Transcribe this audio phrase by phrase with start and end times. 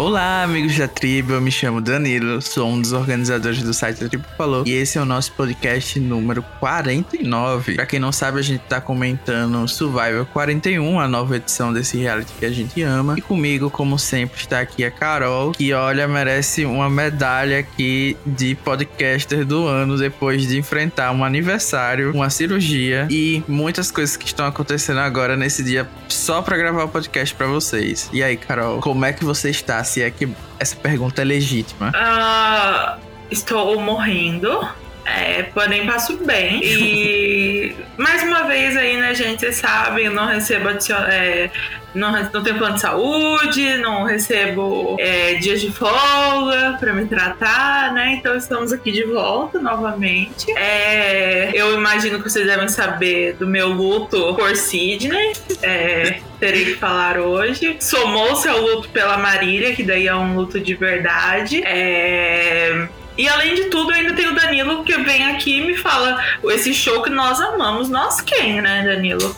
[0.00, 1.34] Olá, amigos da tribo.
[1.34, 4.96] Eu me chamo Danilo, sou um dos organizadores do site da Tribo Falou e esse
[4.96, 7.74] é o nosso podcast número 49.
[7.74, 12.32] Pra quem não sabe, a gente tá comentando Survivor 41, a nova edição desse reality
[12.38, 13.14] que a gente ama.
[13.18, 18.54] E comigo, como sempre, está aqui a Carol, que olha, merece uma medalha aqui de
[18.54, 24.46] podcaster do ano depois de enfrentar um aniversário, uma cirurgia e muitas coisas que estão
[24.46, 28.08] acontecendo agora nesse dia só pra gravar o podcast pra vocês.
[28.14, 29.89] E aí, Carol, como é que você está?
[29.90, 30.28] Se é que
[30.60, 31.90] essa pergunta é legítima.
[31.96, 32.96] Ah,
[33.28, 34.68] estou morrendo.
[35.04, 36.60] É, porém passo bem.
[36.62, 39.40] E mais uma vez aí, né, gente?
[39.40, 40.68] Vocês sabem, eu não recebo
[41.08, 41.50] é,
[41.94, 47.92] não, não tenho plano de saúde, não recebo é, dias de folga para me tratar,
[47.92, 48.14] né?
[48.14, 50.50] Então estamos aqui de volta novamente.
[50.56, 55.32] É, eu imagino que vocês devem saber do meu luto por Sidney.
[55.62, 57.76] É, terei que falar hoje.
[57.80, 61.62] Somou-se ao luto pela Marília, que daí é um luto de verdade.
[61.64, 66.22] É, e além de tudo, ainda tem o Danilo que vem aqui e me fala
[66.44, 67.88] esse show que nós amamos.
[67.88, 69.34] Nós quem, né, Danilo?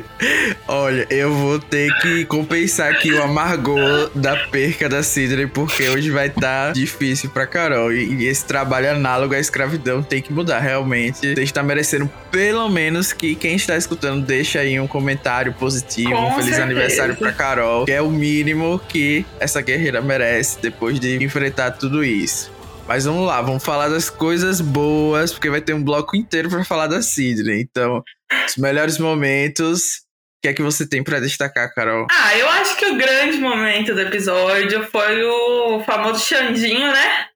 [0.68, 6.10] Olha, eu vou ter que compensar aqui o amargor da perca da Sidney, porque hoje
[6.10, 7.92] vai estar tá difícil pra Carol.
[7.92, 11.34] E, esse trabalho análogo à escravidão tem que mudar, realmente.
[11.34, 16.28] Você está merecendo, pelo menos, que quem está escutando deixe aí um comentário positivo, Com
[16.28, 16.62] um feliz certeza.
[16.62, 22.04] aniversário pra Carol, que é o mínimo que essa guerreira merece depois de enfrentar tudo
[22.04, 22.56] isso.
[22.88, 26.64] Mas vamos lá, vamos falar das coisas boas, porque vai ter um bloco inteiro para
[26.64, 27.60] falar da Sidney.
[27.60, 28.02] Então,
[28.46, 30.06] os melhores momentos
[30.46, 32.06] que é que você tem para destacar, Carol?
[32.08, 37.26] Ah, eu acho que o grande momento do episódio foi o famoso Xandinho, né?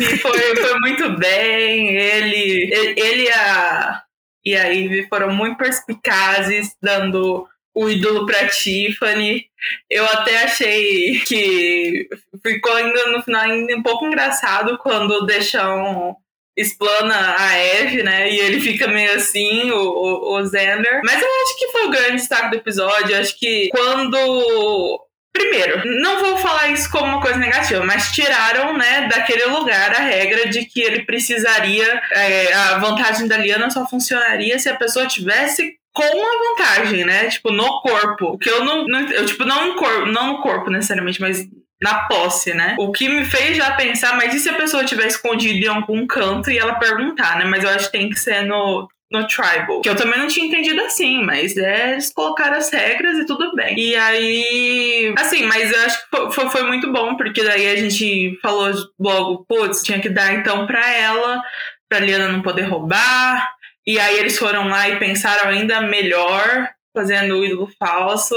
[0.00, 1.94] E foi, foi muito bem.
[1.94, 4.02] Ele, ele, e a,
[4.42, 9.44] e a Ivy foram muito perspicazes, dando o ídolo pra Tiffany.
[9.90, 12.08] Eu até achei que
[12.42, 16.16] ficou ainda no final ainda um pouco engraçado quando deixam
[16.56, 18.30] explana a Eve, né?
[18.30, 21.00] E ele fica meio assim, o, o, o Xander.
[21.04, 23.14] Mas eu acho que foi o grande destaque do episódio.
[23.14, 25.00] Eu acho que quando
[25.32, 30.00] Primeiro, não vou falar isso como uma coisa negativa, mas tiraram, né, daquele lugar a
[30.00, 32.02] regra de que ele precisaria.
[32.10, 37.28] É, a vantagem da Liana só funcionaria se a pessoa tivesse com a vantagem, né?
[37.28, 38.38] Tipo, no corpo.
[38.38, 38.84] Que eu não.
[38.86, 41.46] não eu, tipo, não no, corpo, não no corpo necessariamente, mas
[41.82, 42.76] na posse, né?
[42.78, 46.06] O que me fez já pensar, mas e se a pessoa tiver escondido em algum
[46.06, 47.44] canto e ela perguntar, né?
[47.44, 49.80] Mas eu acho que tem que ser no, no Tribal.
[49.80, 53.54] Que eu também não tinha entendido assim, mas é, eles colocaram as regras e tudo
[53.54, 53.78] bem.
[53.78, 55.14] E aí.
[55.18, 59.44] Assim, mas eu acho que foi, foi muito bom, porque daí a gente falou logo,
[59.48, 61.42] putz, tinha que dar então pra ela,
[61.88, 63.50] pra Liana não poder roubar.
[63.86, 68.34] E aí eles foram lá e pensaram ainda melhor, fazendo o ídolo falso.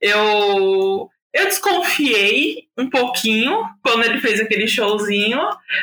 [0.00, 5.40] Eu eu desconfiei um pouquinho quando ele fez aquele showzinho,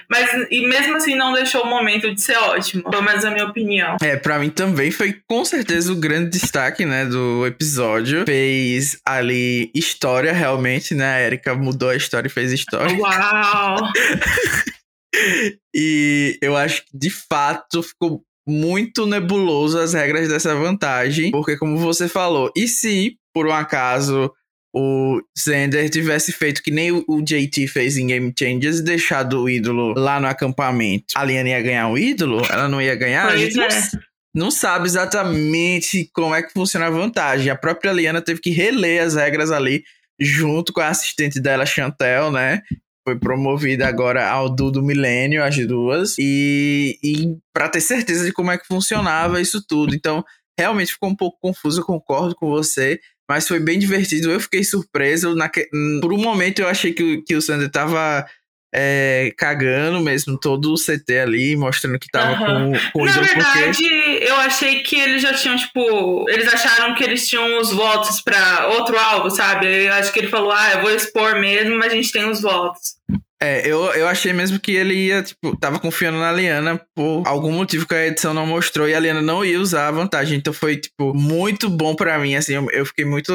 [0.09, 2.89] mas e mesmo assim não deixou o momento de ser ótimo.
[2.89, 3.97] Pelo menos a minha opinião.
[4.01, 8.25] É, para mim também foi com certeza o grande destaque, né, do episódio.
[8.25, 11.15] Fez ali história realmente, né?
[11.15, 12.97] A Erika mudou a história e fez história.
[12.97, 13.91] Uau!
[15.75, 21.77] e eu acho que de fato ficou muito nebuloso as regras dessa vantagem, porque como
[21.77, 24.31] você falou, e se por um acaso
[24.73, 29.49] o Zender tivesse feito que nem o JT fez em Game Changers e deixado o
[29.49, 32.41] ídolo lá no acampamento, a Liana ia ganhar o ídolo?
[32.49, 33.27] Ela não ia ganhar?
[33.27, 33.67] Pois a gente é.
[33.67, 37.49] não, não sabe exatamente como é que funciona a vantagem.
[37.49, 39.83] A própria Liana teve que reler as regras ali
[40.19, 42.61] junto com a assistente dela, Chantel, né?
[43.03, 48.31] Foi promovida agora ao Du do Milênio, as duas, e, e para ter certeza de
[48.31, 49.95] como é que funcionava isso tudo.
[49.95, 50.23] Então,
[50.57, 52.99] realmente ficou um pouco confuso, concordo com você.
[53.31, 54.29] Mas foi bem divertido.
[54.29, 55.33] Eu fiquei surpreso.
[55.33, 55.69] Naque...
[56.01, 58.25] Por um momento eu achei que, que o Sander tava
[58.75, 62.73] é, cagando mesmo todo o CT ali, mostrando que tava uhum.
[62.73, 64.19] com, com Na verdade, porque...
[64.21, 68.67] eu achei que eles já tinham, tipo, eles acharam que eles tinham os votos para
[68.67, 69.85] outro alvo, sabe?
[69.85, 72.41] Eu acho que ele falou, ah, eu vou expor mesmo, mas a gente tem os
[72.41, 72.97] votos.
[73.43, 77.51] É, eu, eu achei mesmo que ele ia, tipo, tava confiando na Liana por algum
[77.51, 80.37] motivo que a edição não mostrou e a Liana não ia usar a vantagem.
[80.37, 83.33] Então foi, tipo, muito bom para mim, assim, eu, eu, fiquei muito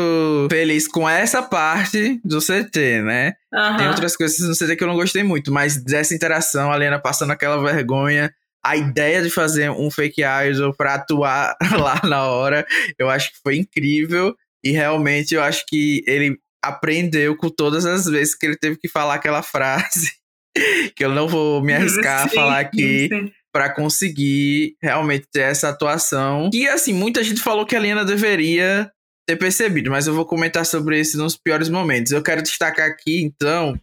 [0.49, 3.33] feliz com essa parte do CT, né?
[3.53, 3.77] Uhum.
[3.79, 7.01] Tem outras coisas no CT que eu não gostei muito, mas dessa interação, a Liana
[7.01, 8.33] passando aquela vergonha,
[8.65, 12.65] a ideia de fazer um fake idol pra atuar lá na hora,
[12.97, 14.37] eu acho que foi incrível.
[14.65, 18.89] E realmente eu acho que ele aprendeu com todas as vezes que ele teve que
[18.89, 20.13] falar aquela frase,
[20.97, 23.09] que eu não vou me arriscar sim, a falar aqui.
[23.53, 26.51] para conseguir realmente ter essa atuação.
[26.53, 28.91] E assim, muita gente falou que a Lena deveria
[29.27, 32.13] ter percebido, mas eu vou comentar sobre isso nos piores momentos.
[32.13, 33.79] Eu quero destacar aqui, então,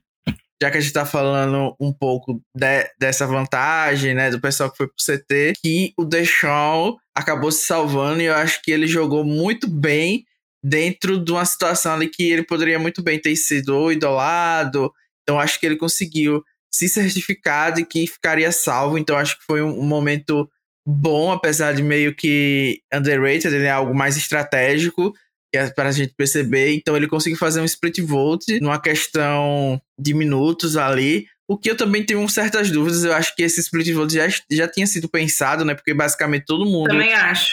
[0.62, 4.78] já que a gente tá falando um pouco de, dessa vantagem, né, do pessoal que
[4.78, 9.26] foi pro CT, que o Deschamps acabou se salvando e eu acho que ele jogou
[9.26, 10.24] muito bem
[10.64, 14.92] dentro de uma situação ali que ele poderia muito bem ter sido idolado.
[15.24, 18.98] Então acho que ele conseguiu se certificar de que ficaria salvo.
[18.98, 20.50] Então acho que foi um, momento
[20.88, 25.14] bom, apesar de meio que underrated, ele é algo mais estratégico
[25.56, 26.74] é para a gente perceber.
[26.74, 31.28] Então ele conseguiu fazer um split vote numa questão de minutos ali.
[31.54, 34.68] O que eu também tenho certas dúvidas, eu acho que esse split vote já, já
[34.68, 35.76] tinha sido pensado, né?
[35.76, 36.96] Porque basicamente todo mundo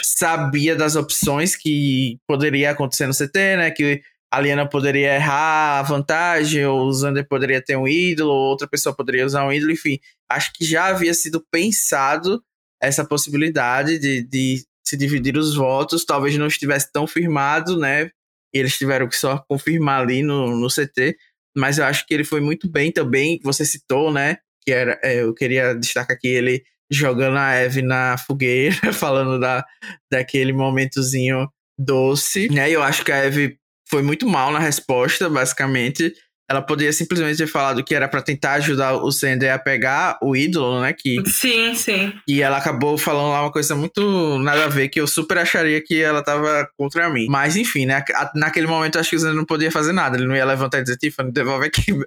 [0.02, 3.70] sabia das opções que poderia acontecer no CT, né?
[3.70, 4.00] Que
[4.32, 8.66] a Liana poderia errar a vantagem, ou o Zander poderia ter um ídolo, ou outra
[8.66, 9.98] pessoa poderia usar um ídolo, enfim.
[10.30, 12.42] Acho que já havia sido pensado
[12.80, 18.10] essa possibilidade de, de se dividir os votos, talvez não estivesse tão firmado, né?
[18.50, 21.18] Eles tiveram que só confirmar ali no, no CT,
[21.56, 23.40] mas eu acho que ele foi muito bem também.
[23.42, 24.38] Você citou, né?
[24.64, 29.64] Que era, é, eu queria destacar aqui ele jogando a Eve na fogueira, falando da,
[30.10, 31.48] daquele momentozinho
[31.78, 32.70] doce, né?
[32.70, 33.56] Eu acho que a Eve
[33.88, 36.12] foi muito mal na resposta, basicamente
[36.50, 40.34] ela poderia simplesmente ter falado que era para tentar ajudar o Sender a pegar o
[40.34, 40.92] ídolo, né?
[40.92, 42.12] Que, sim, sim.
[42.26, 45.80] E ela acabou falando lá uma coisa muito nada a ver, que eu super acharia
[45.80, 47.26] que ela tava contra mim.
[47.30, 48.02] Mas enfim, né?
[48.34, 50.16] Naquele momento acho que o Sender não podia fazer nada.
[50.16, 52.04] Ele não ia levantar e dizer, Tiffany, devolve aqui meu,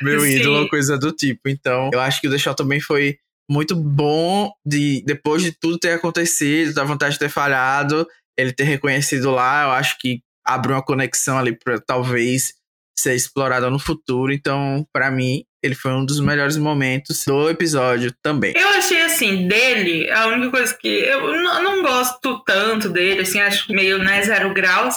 [0.00, 1.46] meu ídolo, coisa do tipo.
[1.46, 3.18] Então, eu acho que o Deixar também foi
[3.50, 8.64] muito bom de depois de tudo ter acontecido, da vontade de ter falhado, ele ter
[8.64, 12.54] reconhecido lá, eu acho que abre uma conexão ali para talvez
[12.98, 14.32] ser explorada no futuro.
[14.32, 18.52] Então, para mim, ele foi um dos melhores momentos do episódio também.
[18.56, 20.88] Eu achei assim, dele, a única coisa que.
[20.88, 24.96] Eu não, gosto tanto dele, assim, acho meio né, zero graus.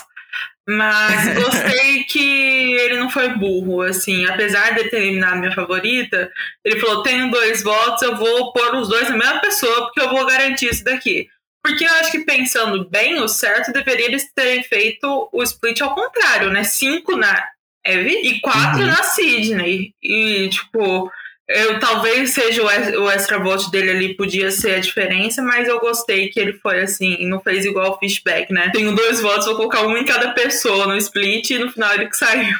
[0.68, 6.31] Mas gostei que ele não foi burro, assim, apesar de ter eliminado minha favorita,
[6.63, 10.09] ele falou: tenho dois votos, eu vou pôr os dois na mesma pessoa, porque eu
[10.09, 11.27] vou garantir isso daqui.
[11.63, 15.95] Porque eu acho que pensando bem, o certo deveria eles terem feito o split ao
[15.95, 16.63] contrário, né?
[16.63, 17.44] Cinco na
[17.85, 18.87] Eve e quatro uhum.
[18.87, 19.93] na Sydney.
[20.01, 21.11] E, tipo,
[21.47, 22.65] eu talvez seja o,
[23.03, 26.81] o extra vote dele ali, podia ser a diferença, mas eu gostei que ele foi
[26.81, 28.71] assim, não fez igual o Fishback, né?
[28.73, 32.09] Tenho dois votos, vou colocar um em cada pessoa no split e no final ele
[32.09, 32.55] que saiu.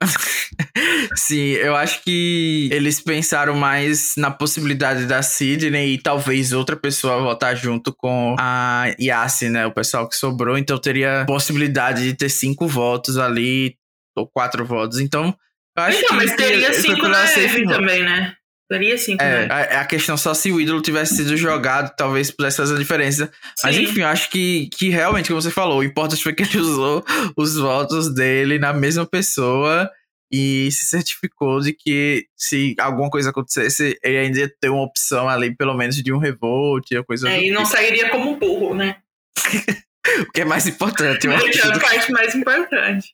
[1.16, 7.20] Sim, eu acho que eles pensaram mais na possibilidade da Sidney e talvez outra pessoa
[7.20, 9.66] votar junto com a Yassi, né?
[9.66, 10.56] O pessoal que sobrou.
[10.56, 13.74] Então teria possibilidade de ter cinco votos ali,
[14.18, 14.98] ou quatro votos.
[14.98, 15.34] Então,
[15.76, 16.26] eu acho então, que.
[16.26, 18.34] Mas teria cinco na Eve também, né?
[18.68, 19.54] Teria cinco, é, né?
[19.54, 23.32] A, a, questão só se o ídolo tivesse sido jogado, talvez pudesse fazer a diferença.
[23.56, 23.66] Sim.
[23.66, 26.58] Mas enfim, eu acho que, que realmente, como você falou, o importante foi que ele
[26.60, 27.02] usou
[27.34, 29.90] os votos dele na mesma pessoa
[30.30, 35.26] e se certificou de que se alguma coisa acontecesse, ele ainda ia ter uma opção
[35.26, 37.74] ali, pelo menos, de um revolt coisa É, e não tipo.
[37.74, 38.96] sairia como burro, né?
[40.20, 41.26] o que é mais importante.
[41.26, 41.46] Eu acho.
[41.46, 43.10] É a parte mais importante.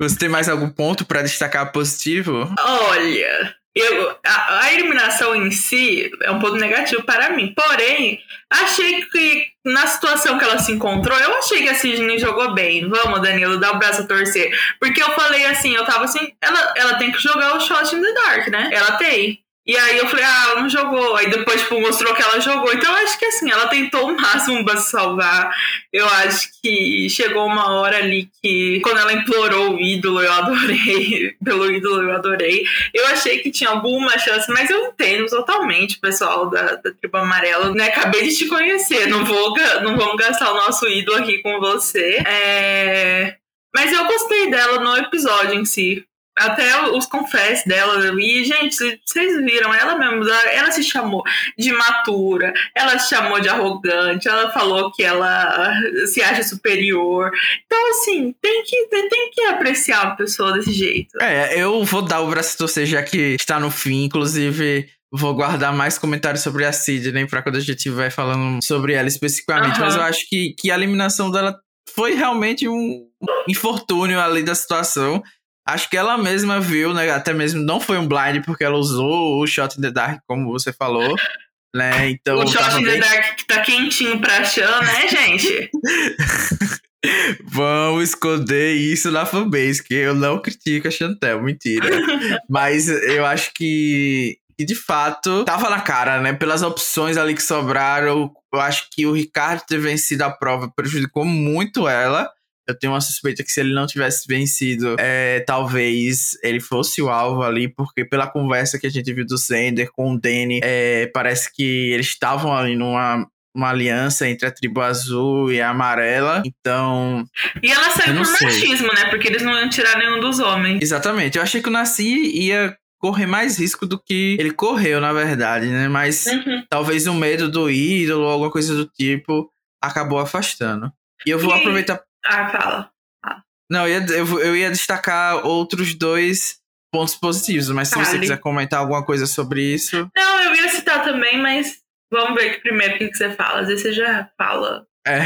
[0.00, 2.52] Você tem mais algum ponto para destacar positivo?
[2.58, 7.54] Olha, eu, a, a, eliminação em si é um ponto negativo para mim.
[7.54, 8.20] Porém,
[8.50, 12.86] achei que na situação que ela se encontrou, eu achei que a Sidney jogou bem.
[12.86, 14.54] Vamos, Danilo, dá o braço a torcer.
[14.78, 18.02] Porque eu falei assim, eu tava assim, ela, ela tem que jogar o shot in
[18.02, 18.68] the dark, né?
[18.72, 19.41] Ela tem.
[19.64, 21.14] E aí eu falei, ah, ela não jogou.
[21.14, 22.72] Aí depois, tipo, mostrou que ela jogou.
[22.72, 25.54] Então eu acho que assim, ela tentou o máximo pra se salvar.
[25.92, 31.36] Eu acho que chegou uma hora ali que, quando ela implorou o ídolo, eu adorei.
[31.44, 32.64] Pelo ídolo, eu adorei.
[32.92, 37.72] Eu achei que tinha alguma chance, mas eu entendo totalmente, pessoal da, da tribo amarela.
[37.72, 37.86] Né?
[37.86, 39.06] Acabei de te conhecer.
[39.06, 42.20] Não, vou, não vamos gastar o nosso ídolo aqui com você.
[42.26, 43.36] É...
[43.74, 46.04] Mas eu gostei dela no episódio em si
[46.36, 47.98] até os confessos dela.
[48.20, 51.22] E, gente, vocês viram, ela mesmo, ela se chamou
[51.58, 55.72] de matura, ela se chamou de arrogante, ela falou que ela
[56.06, 57.30] se acha superior.
[57.66, 61.20] Então, assim, tem que, tem que apreciar uma pessoa desse jeito.
[61.20, 64.88] É, eu vou dar o braço a torcer, já que está no fim, inclusive.
[65.14, 69.06] Vou guardar mais comentários sobre a Sidney para quando a gente vai falando sobre ela
[69.06, 69.74] especificamente.
[69.74, 69.84] Uhum.
[69.84, 71.54] Mas eu acho que, que a eliminação dela
[71.94, 73.06] foi realmente um
[73.46, 75.22] infortúnio ali da situação.
[75.66, 77.10] Acho que ela mesma viu, né?
[77.10, 80.50] Até mesmo não foi um blind, porque ela usou o Shot in the Dark, como
[80.50, 81.14] você falou.
[81.74, 82.10] Né?
[82.10, 83.00] Então, o Shot in bem...
[83.00, 85.70] the Dark que tá quentinho pra Chan, né, gente?
[87.44, 91.88] Vamos esconder isso na fanbase, que eu não critico a Chantel, mentira.
[92.48, 96.32] Mas eu acho que, que, de fato, tava na cara, né?
[96.32, 101.24] Pelas opções ali que sobraram, eu acho que o Ricardo ter vencido a prova prejudicou
[101.24, 102.30] muito ela.
[102.66, 107.08] Eu tenho uma suspeita que se ele não tivesse vencido, é, talvez ele fosse o
[107.08, 111.10] alvo ali, porque pela conversa que a gente viu do Zender com o Danny, é,
[111.12, 116.42] parece que eles estavam ali numa uma aliança entre a tribo azul e a amarela.
[116.44, 117.24] Então.
[117.62, 118.46] E ela saiu por sei.
[118.46, 119.10] machismo, né?
[119.10, 120.80] Porque eles não iam tirar nenhum dos homens.
[120.82, 121.36] Exatamente.
[121.36, 125.66] Eu achei que o Nasci ia correr mais risco do que ele correu, na verdade,
[125.66, 125.88] né?
[125.88, 126.64] Mas uhum.
[126.70, 129.50] talvez o medo do ídolo ou alguma coisa do tipo
[129.82, 130.90] acabou afastando.
[131.26, 131.58] E eu vou e...
[131.58, 132.00] aproveitar.
[132.24, 132.90] Ah, fala.
[133.24, 133.42] Ah.
[133.70, 136.56] Não, eu ia, eu, eu ia destacar outros dois
[136.92, 140.10] pontos positivos, mas se você quiser comentar alguma coisa sobre isso.
[140.14, 143.60] Não, eu ia citar também, mas Vamos ver que primeiro o que, você fala.
[143.60, 144.86] Às vezes você já fala.
[145.06, 145.20] É,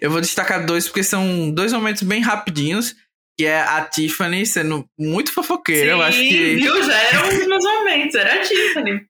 [0.00, 2.94] eu vou destacar dois porque são dois momentos bem rapidinhos.
[3.38, 5.86] Que é a Tiffany sendo muito fofoqueira.
[5.86, 6.56] Sim, eu acho que.
[6.56, 6.84] Viu?
[6.84, 9.00] Já era um dos meus momentos, era a Tiffany.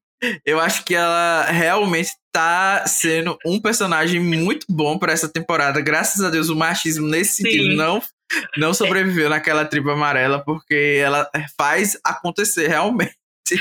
[0.44, 5.80] Eu acho que ela realmente tá sendo um personagem muito bom para essa temporada.
[5.80, 7.42] Graças a Deus, o machismo nesse Sim.
[7.42, 8.00] sentido não,
[8.56, 11.28] não sobreviveu naquela tribo amarela, porque ela
[11.58, 13.16] faz acontecer realmente.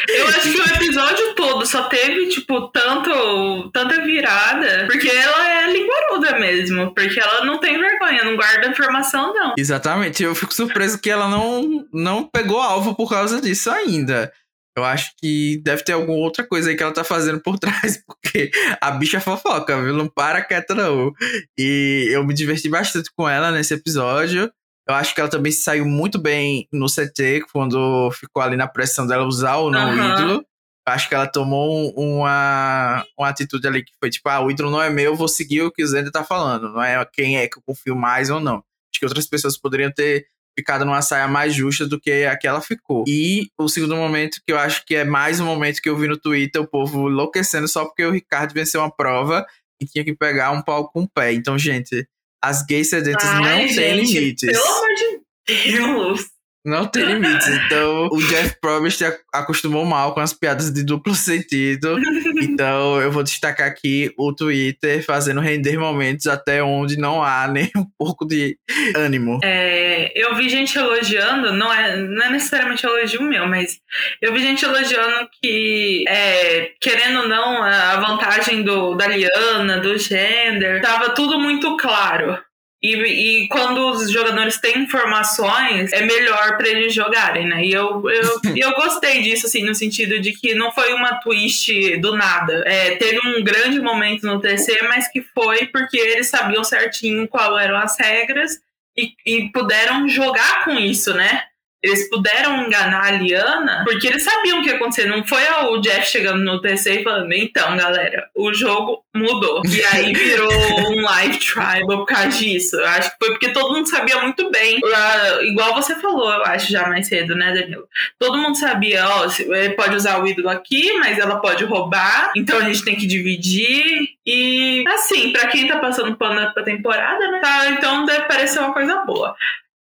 [0.10, 5.72] Eu acho que o episódio todo só teve, tipo, tanto, tanta virada, porque ela é
[5.72, 9.54] linguaruda mesmo, porque ela não tem vergonha, não guarda informação, não.
[9.58, 14.32] Exatamente, eu fico surpreso que ela não, não pegou alvo por causa disso ainda.
[14.78, 18.00] Eu acho que deve ter alguma outra coisa aí que ela tá fazendo por trás,
[18.06, 19.94] porque a bicha fofoca, viu?
[19.94, 21.12] Não para quieta, não.
[21.58, 24.52] E eu me diverti bastante com ela nesse episódio.
[24.88, 29.08] Eu acho que ela também saiu muito bem no CT, quando ficou ali na pressão
[29.08, 30.14] dela usar o não uhum.
[30.14, 30.46] ídolo.
[30.88, 34.70] Eu acho que ela tomou uma, uma atitude ali que foi tipo, ah, o ídolo
[34.70, 36.72] não é meu, vou seguir o que o Zender tá falando.
[36.72, 38.58] Não é quem é que eu confio mais ou não.
[38.58, 42.48] Acho que outras pessoas poderiam ter ficado numa saia mais justa do que a que
[42.48, 43.04] ela ficou.
[43.08, 46.08] E o segundo momento, que eu acho que é mais um momento que eu vi
[46.08, 49.46] no Twitter, o povo enlouquecendo só porque o Ricardo venceu uma prova
[49.80, 51.34] e tinha que pegar um pau com o pé.
[51.34, 52.08] Então, gente,
[52.44, 54.52] as gays sedentas Ai, não têm limites.
[54.52, 56.37] Pelo amor de Deus.
[56.68, 57.48] Não tem limites.
[57.48, 61.98] Então, o Jeff Probst acostumou mal com as piadas de duplo sentido.
[62.42, 67.72] Então, eu vou destacar aqui o Twitter fazendo render momentos até onde não há nem
[67.74, 68.58] um pouco de
[68.98, 69.40] ânimo.
[69.46, 73.80] É, eu vi gente elogiando, não é, não é necessariamente elogio meu, mas
[74.22, 79.98] eu vi gente elogiando que, é, querendo ou não, a vantagem do, da Liana, do
[79.98, 82.38] gender, tava tudo muito claro.
[82.82, 87.66] E, e, quando os jogadores têm informações, é melhor para eles jogarem, né?
[87.66, 91.98] E eu, eu, eu gostei disso, assim, no sentido de que não foi uma twist
[91.98, 92.64] do nada.
[92.68, 97.64] É, teve um grande momento no TC, mas que foi porque eles sabiam certinho quais
[97.64, 98.60] eram as regras
[98.96, 101.44] e, e puderam jogar com isso, né?
[101.82, 105.06] Eles puderam enganar a Liana porque eles sabiam o que ia acontecer.
[105.06, 109.62] Não foi o Jeff chegando no TC e falando: então, galera, o jogo mudou.
[109.66, 112.78] E aí virou um live tribal por causa disso.
[112.78, 114.80] Eu acho que foi porque todo mundo sabia muito bem.
[114.80, 117.88] Uh, igual você falou, eu acho, já mais cedo, né, Danilo?
[118.18, 122.32] Todo mundo sabia: ó, ele pode usar o ídolo aqui, mas ela pode roubar.
[122.36, 124.18] Então a gente tem que dividir.
[124.26, 127.40] E assim, para quem tá passando pano pra temporada, né?
[127.40, 129.36] Tá, então deve parecer uma coisa boa.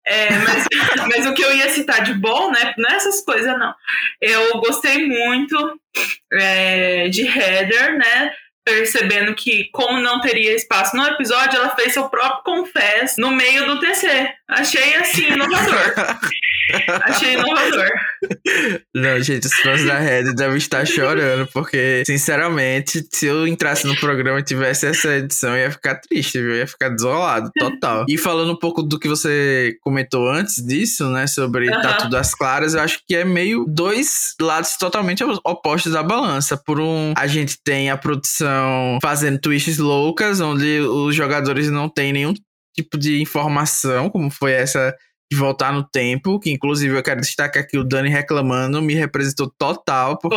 [0.07, 0.67] É, mas,
[1.09, 2.75] mas, o que eu ia citar de bom, né?
[2.77, 3.75] Não é essas coisas, não.
[4.21, 5.81] Eu gostei muito
[6.33, 8.33] é, de Heather, né?
[8.65, 13.67] Percebendo que, como não teria espaço no episódio, ela fez seu próprio confess no meio
[13.67, 14.31] do TC.
[14.49, 15.95] Achei assim, inovador.
[17.03, 17.89] Achei inovador.
[18.95, 23.97] Não, gente, os fãs da Red devem estar chorando, porque, sinceramente, se eu entrasse no
[23.97, 26.51] programa e tivesse essa edição, eu ia ficar triste, viu?
[26.51, 28.05] Eu ia ficar desolado, total.
[28.09, 31.83] e falando um pouco do que você comentou antes disso, né, sobre uhum.
[31.83, 36.57] tá tudo às claras, eu acho que é meio dois lados totalmente opostos da balança.
[36.57, 42.13] Por um, a gente tem a produção fazendo twists loucas, onde os jogadores não têm
[42.13, 42.35] nenhum
[42.75, 44.95] tipo de informação, como foi essa
[45.35, 49.53] de voltar no tempo, que inclusive eu quero destacar aqui o Dani reclamando, me representou
[49.59, 50.37] total, porque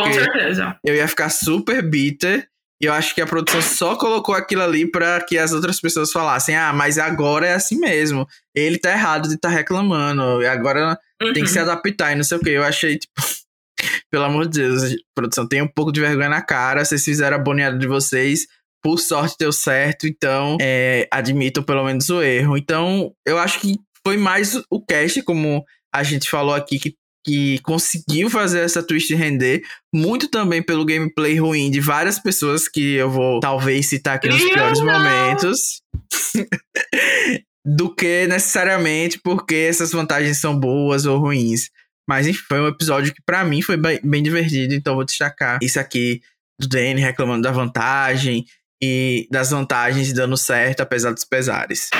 [0.84, 2.48] eu ia ficar super bitter.
[2.80, 6.12] E eu acho que a produção só colocou aquilo ali para que as outras pessoas
[6.12, 8.26] falassem: ah, mas agora é assim mesmo.
[8.54, 10.42] Ele tá errado de estar tá reclamando.
[10.42, 11.32] E agora uhum.
[11.32, 11.64] tem que se uhum.
[11.64, 12.50] adaptar e não sei o que.
[12.50, 13.12] Eu achei, tipo,
[14.10, 16.84] pelo amor de Deus, produção, tem um pouco de vergonha na cara.
[16.84, 18.46] Vocês fizeram a boneada de vocês.
[18.80, 22.56] Por sorte deu certo, então é, admitam pelo menos o erro.
[22.56, 23.74] Então, eu acho que
[24.04, 25.64] foi mais o cast, como
[25.94, 29.62] a gente falou aqui, que, que conseguiu fazer essa twist render.
[29.94, 34.42] Muito também pelo gameplay ruim de várias pessoas que eu vou talvez citar aqui nos
[34.42, 35.82] piores momentos.
[37.66, 41.68] do que necessariamente porque essas vantagens são boas ou ruins.
[42.08, 45.58] Mas enfim, foi um episódio que para mim foi bem, bem, divertido, então vou destacar
[45.62, 46.22] isso aqui
[46.58, 48.46] do Danny reclamando da vantagem
[48.82, 51.90] e das vantagens dando certo apesar dos pesares.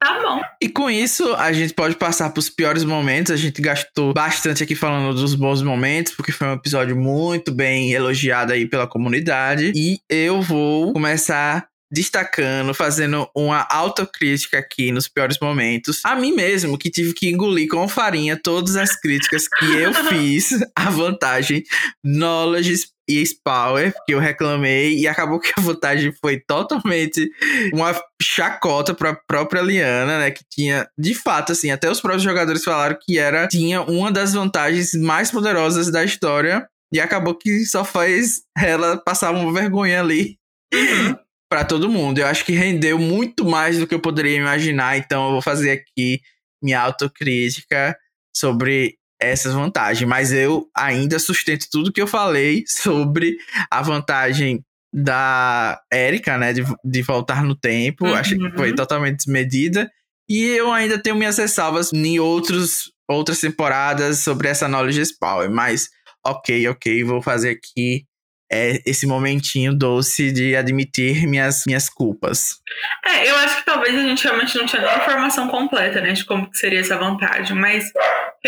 [0.00, 0.40] Tá bom.
[0.62, 3.32] E com isso, a gente pode passar para os piores momentos.
[3.32, 7.92] A gente gastou bastante aqui falando dos bons momentos, porque foi um episódio muito bem
[7.92, 9.72] elogiado aí pela comunidade.
[9.74, 16.00] E eu vou começar destacando, fazendo uma autocrítica aqui nos piores momentos.
[16.04, 20.50] A mim mesmo, que tive que engolir com farinha todas as críticas que eu fiz
[20.76, 21.64] à vantagem
[22.04, 27.30] Knowledge e Power, que eu reclamei, e acabou que a vantagem foi totalmente
[27.72, 30.30] uma chacota pra própria Liana, né?
[30.30, 34.34] Que tinha, de fato, assim, até os próprios jogadores falaram que era tinha uma das
[34.34, 36.68] vantagens mais poderosas da história.
[36.92, 40.38] E acabou que só faz ela passar uma vergonha ali.
[40.72, 41.16] Uhum
[41.50, 42.18] para todo mundo.
[42.18, 45.70] Eu acho que rendeu muito mais do que eu poderia imaginar, então eu vou fazer
[45.70, 46.20] aqui
[46.62, 47.96] minha autocrítica
[48.36, 53.36] sobre essas vantagens, mas eu ainda sustento tudo que eu falei sobre
[53.70, 58.06] a vantagem da Erika, né, de, de voltar no tempo.
[58.06, 58.14] Uhum.
[58.14, 59.90] Acho que foi totalmente desmedida.
[60.28, 65.88] E eu ainda tenho minhas ressalvas em outros, outras temporadas sobre essa Knowledge Power, mas
[66.24, 68.04] ok, ok, vou fazer aqui
[68.50, 72.56] é esse momentinho doce de admitir minhas, minhas culpas.
[73.04, 76.24] É, eu acho que talvez a gente realmente não tinha nem informação completa, né, de
[76.24, 77.92] como seria essa vantagem, mas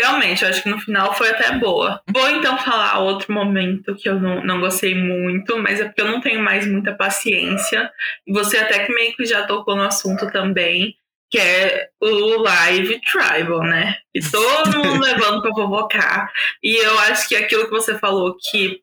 [0.01, 2.01] realmente, eu acho que no final foi até boa.
[2.11, 6.07] Vou então falar outro momento que eu não, não gostei muito, mas é porque eu
[6.07, 7.91] não tenho mais muita paciência,
[8.25, 10.95] e você até que meio que já tocou no assunto também,
[11.31, 13.95] que é o Live Tribal, né?
[14.13, 16.29] E todo mundo levando pra provocar.
[16.61, 18.81] E eu acho que aquilo que você falou, que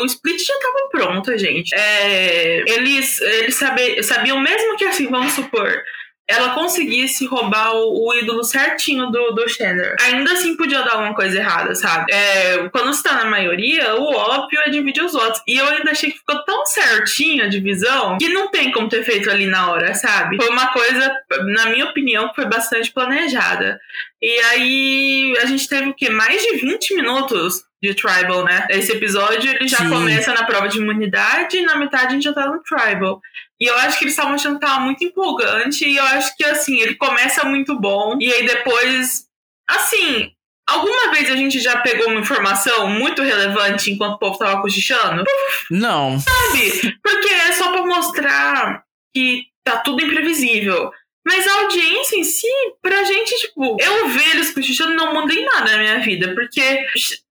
[0.00, 1.74] o split já tava pronto, gente.
[1.74, 5.82] É, eles eles sabe, sabiam mesmo que assim, vamos supor,
[6.28, 9.96] ela conseguisse roubar o, o, ídolo certinho do, do Chandler.
[9.98, 12.12] Ainda assim podia dar alguma coisa errada, sabe?
[12.12, 15.40] É, quando você tá na maioria, o óbvio é dividir os votos.
[15.48, 19.02] E eu ainda achei que ficou tão certinho a divisão que não tem como ter
[19.04, 20.36] feito ali na hora, sabe?
[20.36, 21.16] Foi uma coisa,
[21.46, 23.80] na minha opinião, que foi bastante planejada.
[24.20, 26.10] E aí a gente teve o quê?
[26.10, 28.66] Mais de 20 minutos de Tribal, né?
[28.70, 29.88] Esse episódio ele já Sim.
[29.88, 33.20] começa na prova de imunidade e na metade a gente já tá no Tribal.
[33.60, 35.84] E eu acho que eles estavam achando que tava muito empolgante.
[35.84, 38.16] E eu acho que, assim, ele começa muito bom.
[38.20, 39.26] E aí depois.
[39.68, 40.30] Assim,
[40.68, 45.24] alguma vez a gente já pegou uma informação muito relevante enquanto o povo tava cochichando?
[45.70, 46.18] Não.
[46.18, 46.98] Sabe?
[47.02, 48.82] Porque é só pra mostrar
[49.14, 50.90] que tá tudo imprevisível.
[51.26, 52.46] Mas a audiência em si,
[52.80, 56.34] pra gente, tipo, eu ver eles cochichando não em nada na minha vida.
[56.34, 56.86] Porque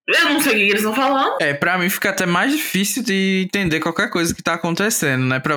[0.08, 1.42] eu não sei o que eles estão falando.
[1.42, 5.40] É, pra mim fica até mais difícil de entender qualquer coisa que tá acontecendo, né?
[5.40, 5.56] Pra,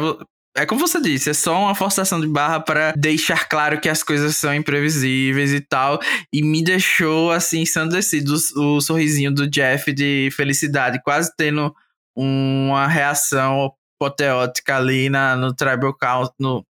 [0.57, 4.03] é como você disse, é só uma forçação de barra para deixar claro que as
[4.03, 6.01] coisas são imprevisíveis e tal.
[6.33, 11.75] E me deixou, assim, ensandecido o, o sorrisinho do Jeff de felicidade, quase tendo
[12.17, 16.65] uma reação apoteótica ali na, no Tribal Count, no,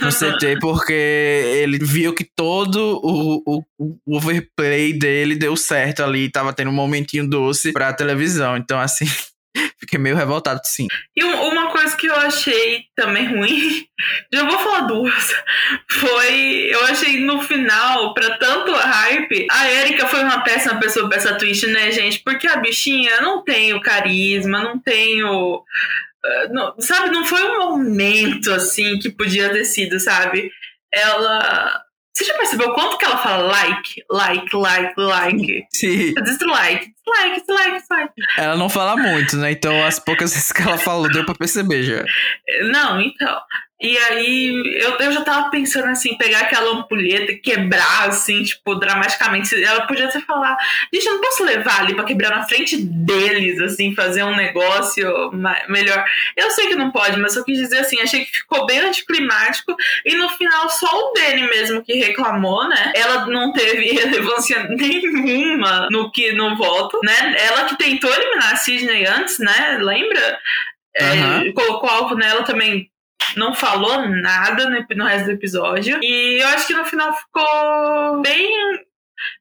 [0.00, 6.30] no CT, porque ele viu que todo o, o, o, overplay dele deu certo ali,
[6.30, 8.56] tava tendo um momentinho doce pra televisão.
[8.56, 9.06] Então, assim,
[9.78, 10.86] Fiquei meio revoltado, sim.
[11.16, 13.84] E uma coisa que eu achei também ruim,
[14.32, 15.34] já vou falar duas,
[15.90, 16.68] foi.
[16.70, 21.34] Eu achei no final, pra tanto hype, a Erika foi uma péssima pessoa pra essa
[21.34, 22.20] twist, né, gente?
[22.20, 25.56] Porque a bichinha não tem o carisma, não tem o.
[25.56, 30.52] Uh, não, sabe, não foi um momento assim que podia ter sido, sabe?
[30.92, 31.83] Ela
[32.14, 35.66] você já percebeu quanto que ela fala like, like, like, like?
[35.72, 36.14] Sim.
[36.14, 38.12] Dislike, dislike, dislike, dislike.
[38.38, 39.50] Ela não fala muito, né?
[39.50, 42.04] Então as poucas vezes que ela falou deu pra perceber já.
[42.70, 43.40] Não, então.
[43.84, 48.74] E aí eu, eu já tava pensando assim, pegar aquela ampulheta e quebrar, assim, tipo,
[48.76, 49.62] dramaticamente.
[49.62, 50.56] Ela podia até falar,
[50.90, 55.30] gente, eu não posso levar ali pra quebrar na frente deles, assim, fazer um negócio
[55.68, 56.02] melhor.
[56.34, 59.76] Eu sei que não pode, mas eu quis dizer assim, achei que ficou bem anticlimático.
[60.06, 62.90] E no final, só o Danny mesmo que reclamou, né?
[62.96, 67.36] Ela não teve relevância nenhuma no que no voto, né?
[67.36, 69.76] Ela que tentou eliminar a Sidney antes, né?
[69.78, 70.38] Lembra?
[70.98, 71.48] Uhum.
[71.48, 72.88] É, colocou alvo nela também
[73.38, 75.98] não falou nada no, no resto do episódio.
[76.02, 78.48] E eu acho que no final ficou bem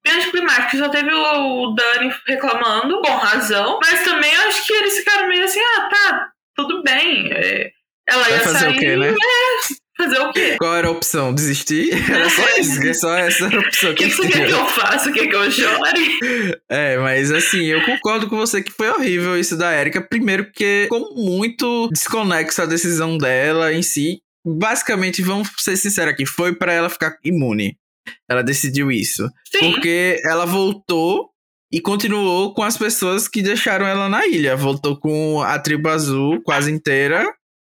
[0.04, 0.78] bem anticlimático.
[0.78, 3.80] Só teve o, Dani reclamando, com razão.
[3.82, 7.32] Mas também eu acho que eles ficaram meio assim, ah, tá, tudo bem.
[7.32, 7.72] É,
[8.08, 9.10] ela Vai ia fazer sair, o quê, né?
[9.10, 10.58] É, Fazer o quê?
[10.60, 11.34] Qual era a opção?
[11.34, 11.94] Desistir?
[12.12, 13.92] Era só isso, é só essa era a opção.
[13.92, 15.12] O que, que você quer que eu faça?
[15.12, 16.54] Quer que eu chore?
[16.70, 20.02] É, mas assim, eu concordo com você que foi horrível isso da Erika.
[20.02, 24.22] Primeiro, porque ficou muito desconexo a decisão dela em si.
[24.46, 27.78] Basicamente, vamos ser sinceros aqui, foi para ela ficar imune.
[28.30, 29.30] Ela decidiu isso.
[29.46, 29.72] Sim.
[29.72, 31.30] Porque ela voltou
[31.72, 34.56] e continuou com as pessoas que deixaram ela na ilha.
[34.56, 37.26] Voltou com a tribo azul quase inteira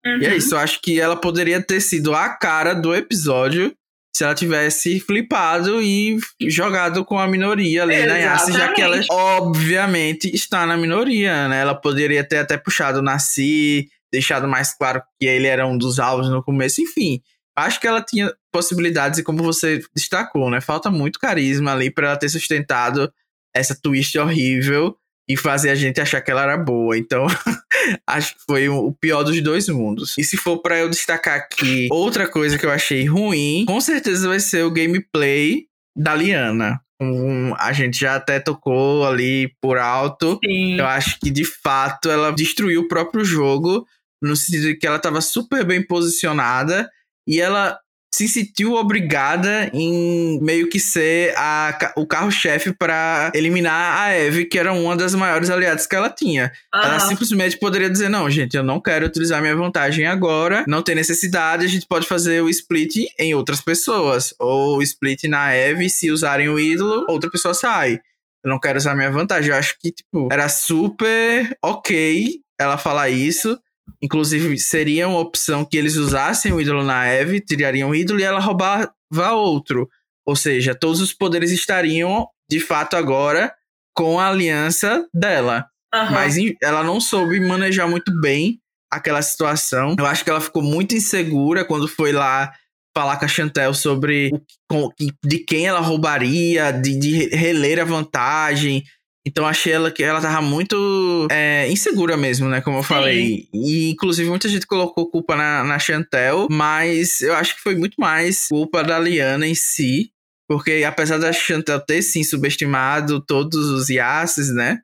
[0.04, 0.18] Uhum.
[0.20, 3.74] E é isso, eu acho que ela poderia ter sido a cara do episódio
[4.14, 9.00] se ela tivesse flipado e jogado com a minoria ali na Yassi, já que ela
[9.10, 11.60] obviamente está na minoria, né?
[11.60, 16.28] Ela poderia ter até puxado Nasci, deixado mais claro que ele era um dos alvos
[16.28, 17.20] no começo, enfim.
[17.56, 20.60] Acho que ela tinha possibilidades e como você destacou, né?
[20.60, 23.12] Falta muito carisma ali para ela ter sustentado
[23.54, 24.96] essa twist horrível
[25.30, 26.98] e fazer a gente achar que ela era boa.
[26.98, 27.24] Então,
[28.04, 30.18] acho que foi o pior dos dois mundos.
[30.18, 34.26] E se for para eu destacar aqui outra coisa que eu achei ruim, com certeza
[34.26, 35.66] vai ser o gameplay
[35.96, 36.80] da Liana.
[37.00, 40.40] Um, a gente já até tocou ali por alto.
[40.44, 40.78] Sim.
[40.78, 43.86] Eu acho que de fato ela destruiu o próprio jogo,
[44.20, 46.90] no sentido de que ela estava super bem posicionada
[47.26, 47.78] e ela
[48.12, 54.58] se sentiu obrigada em meio que ser a, o carro-chefe para eliminar a Eve, que
[54.58, 56.52] era uma das maiores aliadas que ela tinha.
[56.74, 56.84] Aham.
[56.84, 60.94] Ela simplesmente poderia dizer: Não, gente, eu não quero utilizar minha vantagem agora, não tem
[60.94, 64.34] necessidade, a gente pode fazer o split em outras pessoas.
[64.38, 68.00] Ou o split na Eve, se usarem o ídolo, outra pessoa sai.
[68.42, 69.50] Eu não quero usar minha vantagem.
[69.50, 73.58] Eu acho que, tipo, era super ok ela falar isso.
[74.02, 78.22] Inclusive, seria uma opção que eles usassem o ídolo na Eve, tirariam o ídolo e
[78.24, 78.90] ela roubava
[79.32, 79.88] outro.
[80.26, 83.52] Ou seja, todos os poderes estariam, de fato, agora
[83.94, 85.66] com a aliança dela.
[85.92, 86.12] Aham.
[86.12, 89.94] Mas ela não soube manejar muito bem aquela situação.
[89.98, 92.52] Eu acho que ela ficou muito insegura quando foi lá
[92.96, 94.30] falar com a Chantel sobre
[94.72, 94.90] o-
[95.24, 98.84] de quem ela roubaria, de, de re- reler a vantagem.
[99.26, 102.60] Então achei ela que ela tava muito é, insegura mesmo, né?
[102.60, 103.48] Como eu falei.
[103.52, 107.94] E inclusive muita gente colocou culpa na, na Chantel, mas eu acho que foi muito
[107.98, 110.10] mais culpa da Liana em si.
[110.48, 114.80] Porque apesar da Chantel ter sim subestimado todos os Yasses, né?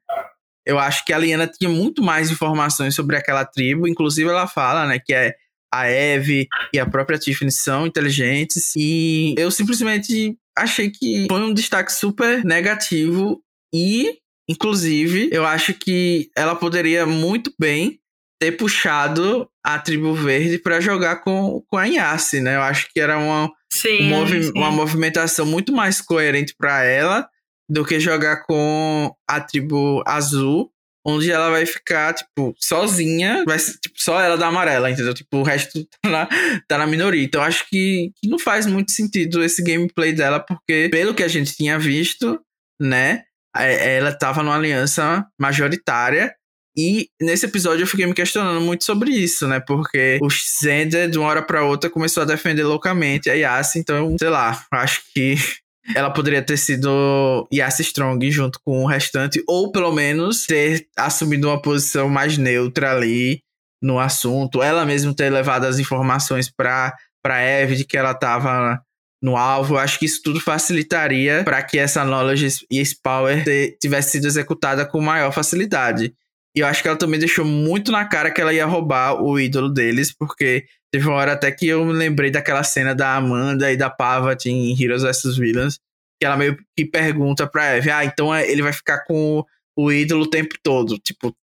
[0.67, 3.87] Eu acho que a Liana tinha muito mais informações sobre aquela tribo.
[3.87, 5.35] Inclusive, ela fala, né, que é
[5.73, 8.73] a Eve e a própria Tiffany são inteligentes.
[8.77, 13.41] E eu simplesmente achei que foi um destaque super negativo.
[13.73, 17.99] E, inclusive, eu acho que ela poderia muito bem
[18.41, 22.57] ter puxado a tribo verde para jogar com, com a Yassi, né?
[22.57, 24.53] Eu acho que era uma, Sim, movi- sim.
[24.55, 27.27] uma movimentação muito mais coerente para ela
[27.69, 30.71] do que jogar com a tribo azul,
[31.05, 35.15] onde ela vai ficar, tipo, sozinha, vai ser, tipo, só ela da amarela, entendeu?
[35.15, 36.29] Tipo, o resto tá na,
[36.69, 37.25] tá na minoria.
[37.25, 41.29] Então, acho que, que não faz muito sentido esse gameplay dela, porque, pelo que a
[41.29, 42.39] gente tinha visto,
[42.81, 43.23] né,
[43.65, 46.35] ela tava numa aliança majoritária.
[46.77, 49.61] E nesse episódio eu fiquei me questionando muito sobre isso, né?
[49.61, 53.79] Porque o Zender, de uma hora pra outra, começou a defender loucamente a Yassi.
[53.79, 55.37] Então, sei lá, acho que
[55.97, 61.49] ela poderia ter sido Yassi Strong junto com o restante, ou pelo menos ter assumido
[61.49, 63.41] uma posição mais neutra ali
[63.83, 64.63] no assunto.
[64.63, 68.83] Ela mesma ter levado as informações pra, pra Eve de que ela tava
[69.27, 69.77] no alvo.
[69.77, 73.43] Acho que isso tudo facilitaria para que essa knowledge e esse power
[73.81, 76.15] tivesse sido executada com maior facilidade.
[76.57, 79.39] E eu acho que ela também deixou muito na cara que ela ia roubar o
[79.39, 83.71] ídolo deles, porque teve uma hora até que eu me lembrei daquela cena da Amanda
[83.73, 85.79] e da Pavat em Heroes vs Villains,
[86.21, 89.45] que ela meio que pergunta pra Eve, ah, então é- ele vai ficar com
[89.77, 90.99] o ídolo o tempo todo.
[90.99, 91.37] Tipo,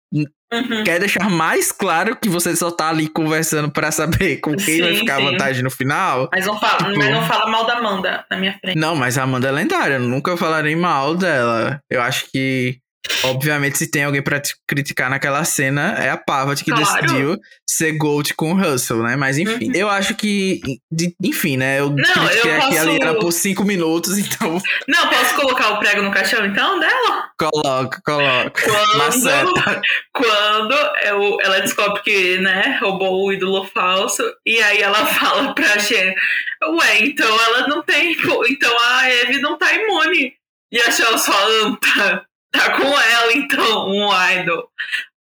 [0.53, 0.83] Uhum.
[0.83, 4.93] quer deixar mais claro que você só tá ali conversando pra saber com quem vai
[4.93, 5.27] Sim, ficar sim.
[5.27, 6.29] a vantagem no final.
[6.31, 8.77] Mas, não fala, Tipo- mas não fala mal da Amanda na minha frente.
[8.77, 11.79] Não, mas a Amanda é lendária, eu nunca falarei mal dela.
[11.89, 12.77] Eu acho que,
[13.23, 16.85] obviamente, se tem alguém pra te criticar naquela cena, é a Pavat que Claro.
[17.01, 17.37] decidiu
[17.69, 19.15] ser Gold com o Russell, né?
[19.15, 19.75] Mas enfim, Uhum.
[19.75, 20.59] eu acho que,
[20.91, 21.79] de- enfim, né?
[21.79, 25.69] Eu Não, critiquei eu aqui a posso- Liana por cinco minutos, então Não, posso colocar
[25.73, 27.29] o prego no caixão então dela?
[27.37, 28.61] coloca, coloca.
[28.61, 29.81] Quando-.
[30.13, 35.79] Quando eu- ela descobre que, né, roubou o ídolo falso, e aí ela fala pra
[35.79, 36.13] Shen,
[36.63, 38.11] ué, então ela não tem.
[38.49, 40.33] Então a Eve não tá imune.
[40.71, 41.33] E a Shen só
[41.99, 44.09] "Ah, tá, com ela, então, um
[44.39, 44.67] idol.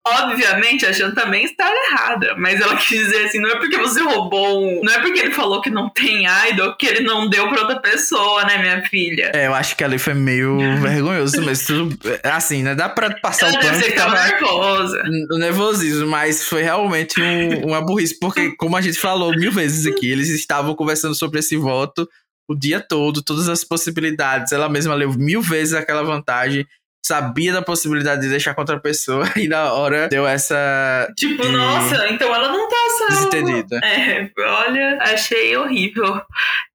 [0.06, 4.00] Obviamente, a Shan também está errada, mas ela quis dizer assim: não é porque você
[4.00, 4.82] roubou um.
[4.82, 7.78] Não é porque ele falou que não tem idol que ele não deu pra outra
[7.80, 9.32] pessoa, né, minha filha?
[9.34, 11.94] É, eu acho que ali foi meio vergonhoso, mas tudo.
[12.24, 12.74] Assim, né?
[12.74, 15.02] Dá pra passar Ela o pano que tava nervosa.
[15.30, 19.84] o nervosismo, mas foi realmente um- uma burrice, porque, como a gente falou mil vezes
[19.86, 22.08] aqui, eles estavam conversando sobre esse voto
[22.50, 24.52] o dia todo, todas as possibilidades.
[24.52, 26.66] Ela mesma leu mil vezes aquela vantagem,
[27.08, 31.48] sabia da possibilidade de deixar contra a pessoa, e na hora deu essa Tipo, de-
[31.48, 33.30] nossa, então ela não tá salva.
[33.30, 33.80] desentendida.
[33.82, 36.20] É, olha, achei horrível.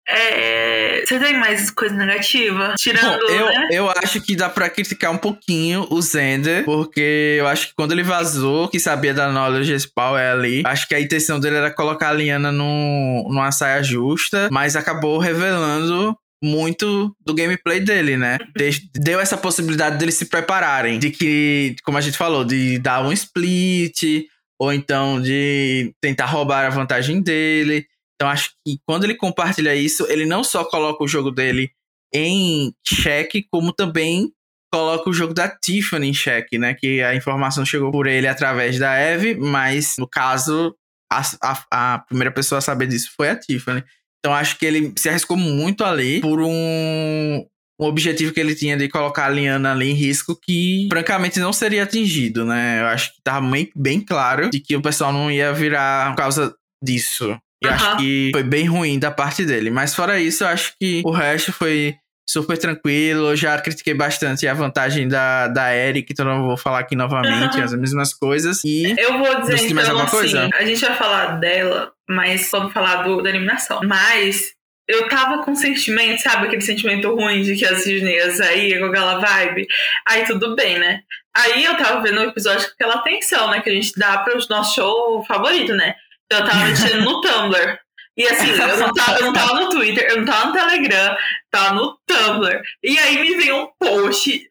[0.08, 1.02] É...
[1.06, 2.74] Você tem mais coisa negativa?
[2.78, 3.20] Tirando.
[3.26, 3.68] Bom, eu, né?
[3.72, 7.94] eu acho que dá pra criticar um pouquinho o Zender, porque eu acho que quando
[7.94, 12.10] ele vazou, que sabia da Knowledge Power ali, acho que a intenção dele era colocar
[12.10, 18.38] a Liana num, numa saia justa, mas acabou revelando muito do gameplay dele, né?
[18.56, 23.02] De- Deu essa possibilidade deles se prepararem, de que, como a gente falou, de dar
[23.06, 24.26] um split,
[24.60, 27.86] ou então de tentar roubar a vantagem dele.
[28.16, 31.72] Então acho que quando ele compartilha isso, ele não só coloca o jogo dele
[32.14, 34.32] em xeque, como também
[34.72, 36.74] coloca o jogo da Tiffany em xeque, né?
[36.74, 40.76] Que a informação chegou por ele através da Eve, mas no caso,
[41.12, 43.84] a, a, a primeira pessoa a saber disso foi a Tiffany.
[44.24, 47.46] Então acho que ele se arriscou muito ali por um,
[47.80, 51.52] um objetivo que ele tinha de colocar a Liana ali em risco que, francamente, não
[51.52, 52.82] seria atingido, né?
[52.82, 56.18] Eu acho que tava bem, bem claro de que o pessoal não ia virar por
[56.18, 57.38] causa disso.
[57.62, 57.76] E Aham.
[57.76, 59.70] acho que foi bem ruim da parte dele.
[59.70, 61.96] Mas fora isso, eu acho que o resto foi
[62.30, 63.32] super tranquilo.
[63.32, 67.56] Eu já critiquei bastante a vantagem da, da Eric, então não vou falar aqui novamente
[67.58, 67.64] Aham.
[67.64, 68.62] as mesmas coisas.
[68.66, 70.50] E Eu vou dizer, tem mais então, alguma assim, coisa?
[70.54, 73.82] a gente vai falar dela, mas vamos falar do, da eliminação.
[73.84, 74.54] Mas
[74.88, 76.48] eu tava com sentimento, sabe?
[76.48, 79.68] Aquele sentimento ruim de que a Sidney ia sair com aquela vibe.
[80.08, 81.02] Aí tudo bem, né?
[81.36, 83.62] Aí eu tava vendo o episódio com aquela atenção, né?
[83.62, 85.96] Que a gente dá pro nosso show favorito, né?
[86.26, 87.80] Então eu tava mexendo no Tumblr.
[88.16, 91.18] E assim, eu não, tava, eu não tava no Twitter, eu não tava no Telegram,
[91.50, 92.62] tava no Tumblr.
[92.84, 94.48] E aí me veio um post,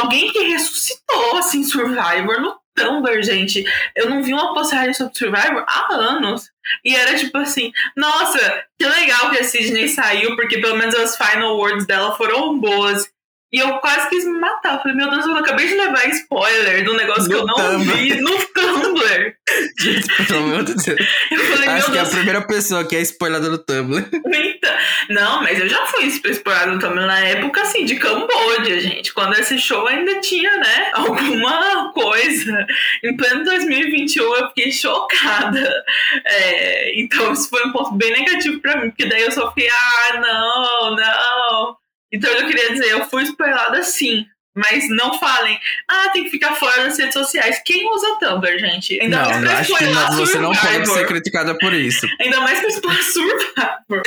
[0.00, 3.64] alguém que ressuscitou, assim, Survivor no Tumblr, gente.
[3.94, 6.50] Eu não vi uma postagem sobre Survivor há anos.
[6.84, 11.16] E era tipo assim, nossa, que legal que a Sidney saiu, porque pelo menos as
[11.16, 13.10] final words dela foram boas.
[13.52, 14.74] E eu quase quis me matar.
[14.74, 17.54] Eu falei, meu Deus, eu acabei de levar spoiler do negócio que No eu não
[17.54, 17.96] Tumblr.
[17.96, 19.34] vi no Tumblr.
[19.78, 21.00] Gente, pelo amor de Deus.
[21.30, 24.08] Eu falei, Acho que é a Deus, primeira pessoa que é spoilada no Tumblr.
[24.32, 24.78] Eita.
[25.10, 29.12] Não, mas eu já fui explorado também na época, assim, de Camboja, gente.
[29.12, 32.66] Quando esse show ainda tinha, né, alguma coisa.
[33.04, 35.84] Em pleno 2021 eu fiquei chocada.
[36.24, 39.68] É, então isso foi um ponto bem negativo pra mim, porque daí eu só fiquei,
[39.68, 41.81] ah, não, não.
[42.12, 44.24] Então eu queria dizer, eu fui spoilada sim.
[44.54, 45.58] Mas não falem,
[45.90, 47.62] ah, tem que ficar fora das redes sociais.
[47.64, 49.00] Quem usa Tumblr, gente?
[49.00, 52.06] Ainda não, mais pra acho que não- você não pode ser criticada por isso.
[52.20, 54.02] Ainda mais pra spoiler Survivor.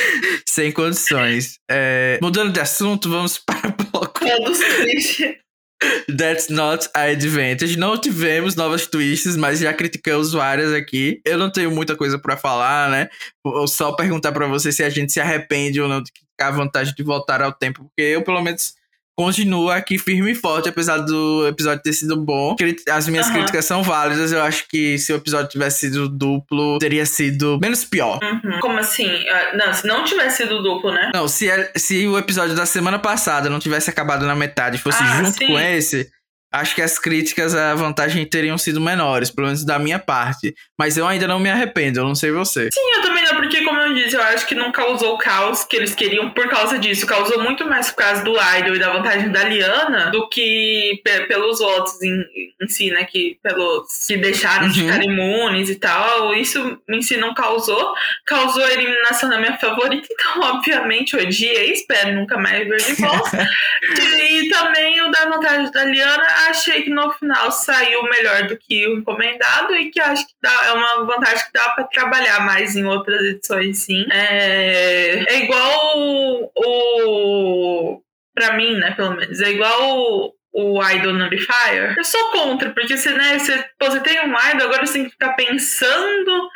[0.48, 1.56] Sem condições.
[1.70, 4.20] É, mudando de assunto, vamos para o bloco.
[4.20, 5.36] Todos tristes.
[6.18, 7.76] That's not a advantage.
[7.78, 11.20] Não tivemos novas twists, mas já criticamos várias aqui.
[11.26, 13.10] Eu não tenho muita coisa pra falar, né?
[13.44, 16.02] Vou só perguntar pra você se a gente se arrepende ou não
[16.42, 18.74] a vantagem de voltar ao tempo, porque eu, pelo menos,
[19.18, 22.56] continuo aqui firme e forte, apesar do episódio ter sido bom.
[22.92, 23.36] As minhas Aham.
[23.36, 24.32] críticas são válidas.
[24.34, 28.20] Eu acho que se o episódio tivesse sido duplo, teria sido menos pior.
[28.22, 28.60] Uhum.
[28.60, 29.08] Como assim?
[29.30, 31.12] Ah, Não, se não tivesse sido duplo, né?
[31.14, 34.80] Não, se, é- se o episódio da semana passada não tivesse acabado na metade e
[34.80, 35.48] fosse Ah, junto sim.
[35.48, 36.10] com esse,
[36.60, 40.54] acho que as críticas à vantagem teriam sido menores, pelo menos da minha parte.
[40.78, 42.70] Mas eu ainda não me arrependo, eu não sei você.
[42.72, 45.64] Sim, eu também não, porque como eu disse, eu acho que não causou o caos
[45.64, 47.06] que eles queriam por causa disso.
[47.08, 51.26] Causou muito mais por causa do Idol e da vantagem da Liana do que pe-
[51.28, 52.24] pelos votos em,
[52.62, 53.06] em si, né?
[53.06, 54.88] Que pelos que deixaram de Uhum.
[54.92, 56.34] ficar imunes e tal.
[56.36, 57.94] Isso em si não causou.
[58.26, 63.48] Causou a eliminação da minha favorita, então, obviamente, odiei, espero nunca mais ver de volta.
[64.30, 68.88] e também o da vantagem da Liana, achei que no final saiu melhor do que
[68.88, 72.76] o encomendado e que acho que dá- é uma vantagem que dá pra trabalhar mais
[72.76, 74.06] em outras edições, sim.
[74.12, 78.02] É, é igual o, o.
[78.34, 81.96] Pra mim, né, pelo menos, é igual o, o Idol Nullifier.
[81.98, 85.12] Eu sou contra, porque você, né, você, você tem um Idol, agora você tem que
[85.12, 86.50] ficar pensando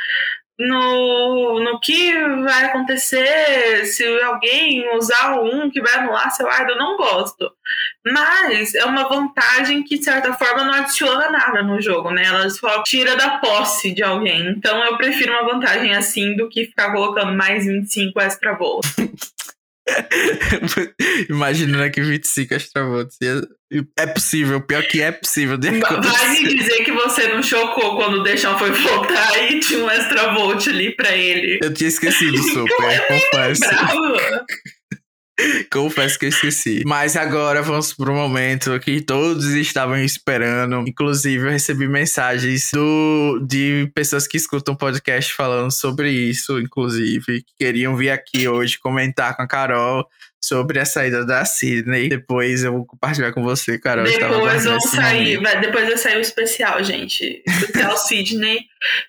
[0.60, 2.12] no, no que
[2.43, 7.49] vai acontecer se alguém usar um que vai anular seu idol, eu não gosto.
[8.05, 12.23] Mas é uma vantagem que, de certa forma, não adiciona nada no jogo, né?
[12.25, 14.47] Ela só tira da posse de alguém.
[14.49, 18.85] Então eu prefiro uma vantagem assim do que ficar colocando mais 25 extra voos.
[21.29, 23.17] Imaginando aqui 25 extra votos.
[23.97, 28.19] É possível, pior que é possível de Vai me dizer que você não chocou quando
[28.19, 31.59] o Deschamps foi votar e tinha um extra volt ali pra ele.
[31.62, 33.62] Eu tinha esquecido, super, confesso.
[35.71, 36.84] Confesso que eu esqueci.
[36.86, 40.88] Mas agora vamos pro momento que todos estavam esperando.
[40.88, 47.54] Inclusive, eu recebi mensagens do, de pessoas que escutam podcast falando sobre isso, inclusive, que
[47.58, 50.08] queriam vir aqui hoje comentar com a Carol
[50.41, 52.10] sobre a saída da Sidney.
[52.10, 54.06] Depois eu vou compartilhar com você, Carol.
[54.06, 57.43] Depois eu sair, vai, depois eu sair o especial, gente.
[57.45, 58.65] Especial Sidney.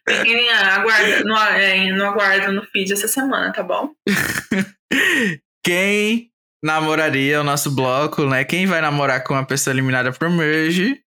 [0.09, 3.91] Fiquem aguarda, no, é, no aguardo no feed essa semana, tá bom?
[5.65, 6.31] Quem
[6.63, 8.45] namoraria o nosso bloco, né?
[8.45, 11.01] Quem vai namorar com uma pessoa eliminada pro Merge?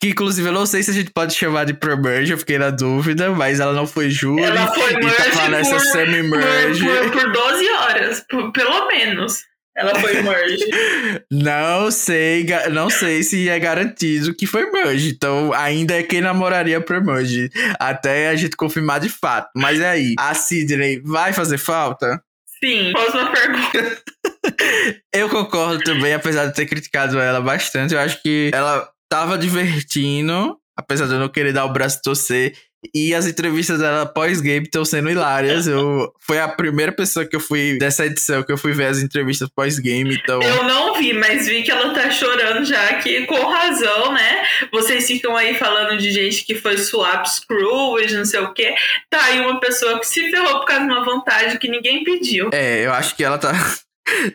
[0.00, 2.68] Que inclusive eu não sei se a gente pode chamar de pro-merge, eu fiquei na
[2.68, 4.42] dúvida, mas ela não foi júri.
[4.42, 6.84] Ela foi e merge tá nessa semi-merge.
[6.84, 9.40] Por, por, por 12 horas, por, pelo menos.
[9.76, 10.64] Ela foi merge.
[11.32, 15.08] não sei, não sei se é garantido que foi merge.
[15.08, 17.50] Então, ainda é quem namoraria pro merge.
[17.80, 19.48] Até a gente confirmar de fato.
[19.56, 22.22] Mas aí, a Sidney vai fazer falta?
[22.64, 24.02] Sim, próxima pergunta.
[25.12, 27.92] eu concordo também, apesar de ter criticado ela bastante.
[27.92, 32.56] Eu acho que ela tava divertindo, apesar de eu não querer dar o braço torcer.
[32.92, 35.66] E as entrevistas dela pós-game estão sendo hilárias.
[35.66, 38.98] Eu, foi a primeira pessoa que eu fui dessa edição que eu fui ver as
[38.98, 40.14] entrevistas pós-game.
[40.14, 40.42] Então...
[40.42, 44.44] Eu não vi, mas vi que ela tá chorando já, que com razão, né?
[44.72, 48.74] Vocês ficam aí falando de gente que foi swap screwage, não sei o quê.
[49.08, 52.50] Tá aí uma pessoa que se ferrou por causa de uma vantagem que ninguém pediu.
[52.52, 53.52] É, eu acho que ela tá.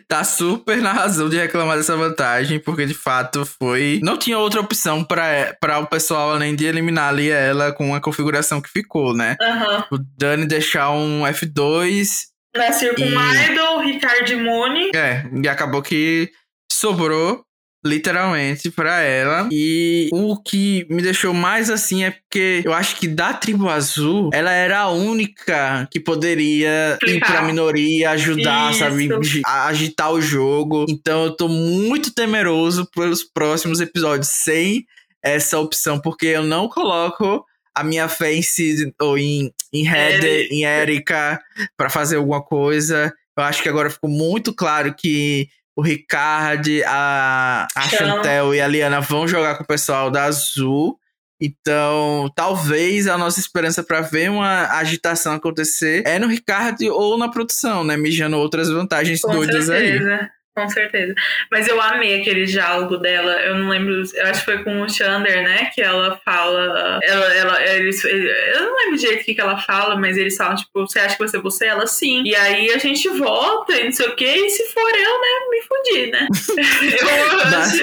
[0.08, 4.00] Tá super na razão de reclamar dessa vantagem, porque de fato foi.
[4.02, 8.60] Não tinha outra opção para o pessoal além de eliminar ali ela com a configuração
[8.60, 9.36] que ficou, né?
[9.40, 9.98] Uhum.
[9.98, 12.30] O Dani deixar um F2.
[12.56, 13.52] Nasceu com e...
[13.52, 14.90] Idol, Ricardo Imune.
[14.94, 16.30] É, e acabou que
[16.70, 17.44] sobrou
[17.84, 19.48] literalmente para ela.
[19.50, 24.30] E o que me deixou mais assim é porque eu acho que da tribo azul,
[24.32, 28.80] ela era a única que poderia ir pra minoria, ajudar, Isso.
[28.80, 29.08] sabe,
[29.44, 30.86] a agitar o jogo.
[30.88, 34.84] Então eu tô muito temeroso pelos próximos episódios sem
[35.22, 40.48] essa opção, porque eu não coloco a minha fé em Sid ou em, em Heather,
[40.50, 41.40] em Erika
[41.76, 43.12] para fazer alguma coisa.
[43.36, 48.66] Eu acho que agora ficou muito claro que o Ricardo, a, a Chantel e a
[48.66, 50.98] Liana vão jogar com o pessoal da Azul.
[51.40, 57.30] Então, talvez a nossa esperança para ver uma agitação acontecer é no Ricardo ou na
[57.30, 57.96] produção, né?
[57.96, 60.16] Mijando outras vantagens com doidas certeza.
[60.16, 60.28] aí.
[60.60, 61.14] Com certeza.
[61.50, 63.32] Mas eu amei aquele diálogo dela.
[63.40, 65.70] Eu não lembro, eu acho que foi com o Xander, né?
[65.74, 67.00] Que ela fala.
[67.02, 70.56] Ela, ela, eles, eu não lembro direito o que, que ela fala, mas eles falam,
[70.56, 71.66] tipo, você acha que você é você?
[71.66, 72.22] Ela sim.
[72.24, 74.26] E aí a gente volta e não sei o quê.
[74.26, 75.30] E se for eu, né?
[75.50, 76.28] Me fudi, né?
[77.00, 77.80] eu, Bas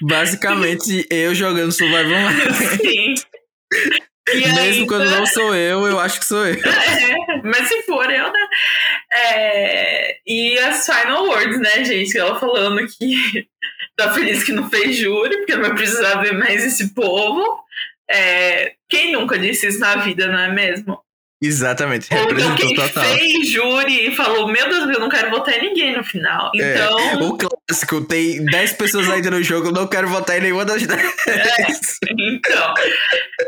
[0.00, 2.30] basicamente, eu jogando Survival.
[2.80, 3.14] Sim.
[4.34, 6.58] E Mesmo aí, quando não sou eu, eu acho que sou eu.
[7.28, 8.48] É, mas se for eu, né?
[9.12, 12.16] É, e as final words, né, gente?
[12.18, 13.46] Ela falando que
[13.96, 17.62] tá feliz que não fez júri, porque não vai precisar ver mais esse povo.
[18.10, 21.00] É, quem nunca disse isso na vida, não é mesmo?
[21.40, 23.04] Exatamente, Ou então quem total.
[23.04, 26.50] fez júri e falou, meu Deus, eu não quero votar em ninguém no final.
[26.56, 26.98] É, então...
[26.98, 30.64] É, o clássico, tem 10 pessoas ainda no jogo, eu não quero votar em nenhuma
[30.64, 30.98] das 10.
[30.98, 31.68] É,
[32.18, 32.74] então,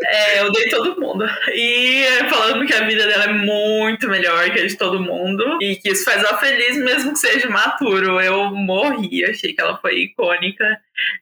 [0.05, 1.25] é, eu dei todo mundo.
[1.53, 5.59] E falando que a vida dela é muito melhor que a de todo mundo.
[5.61, 8.21] E que isso faz ela feliz, mesmo que seja maturo.
[8.21, 10.65] Eu morri, achei que ela foi icônica.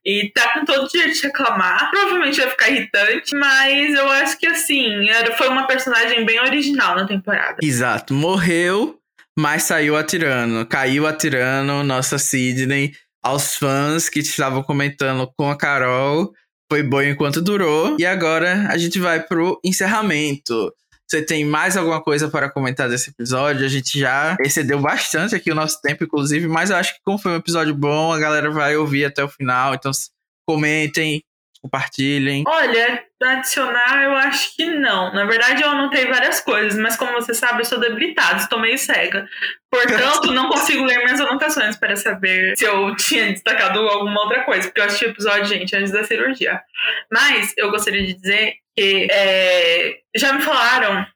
[0.04, 1.90] E tá com todo o direito de reclamar.
[1.90, 6.96] Provavelmente vai ficar irritante, mas eu acho que assim, era, foi uma personagem bem original
[6.96, 7.56] na temporada.
[7.62, 8.14] Exato.
[8.14, 8.98] Morreu,
[9.38, 10.66] mas saiu atirando.
[10.66, 12.92] Caiu atirando, nossa Sidney.
[13.22, 16.32] Aos fãs que estavam comentando com a Carol.
[16.70, 17.96] Foi bom enquanto durou.
[17.98, 20.72] E agora a gente vai pro encerramento.
[21.09, 23.64] Você tem mais alguma coisa para comentar desse episódio?
[23.64, 27.16] A gente já excedeu bastante aqui o nosso tempo, inclusive, mas eu acho que como
[27.16, 29.75] foi um episódio bom, a galera vai ouvir até o final.
[29.75, 29.90] Então
[30.47, 31.23] comentem,
[31.61, 32.44] compartilhem.
[32.47, 35.12] Olha, adicionar eu acho que não.
[35.12, 38.79] Na verdade, eu anotei várias coisas, mas como você sabe, eu sou debilitada, estou meio
[38.79, 39.27] cega.
[39.71, 44.68] Portanto, não consigo ler minhas anotações para saber se eu tinha destacado alguma outra coisa,
[44.68, 46.61] porque eu assisti o episódio, gente, antes da cirurgia.
[47.12, 51.07] Mas eu gostaria de dizer que é, já me falaram